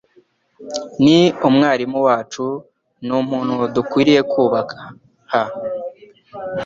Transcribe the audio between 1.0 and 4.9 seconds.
Ni umwarimu wacu numuntu dukwiye kubaha.